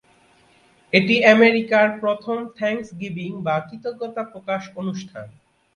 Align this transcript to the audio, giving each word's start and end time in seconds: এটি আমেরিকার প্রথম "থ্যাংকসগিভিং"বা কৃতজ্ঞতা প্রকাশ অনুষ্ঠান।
এটি 0.93 1.15
আমেরিকার 1.33 1.87
প্রথম 2.01 2.37
"থ্যাংকসগিভিং"বা 2.57 3.55
কৃতজ্ঞতা 3.67 4.23
প্রকাশ 4.31 4.61
অনুষ্ঠান। 4.75 5.27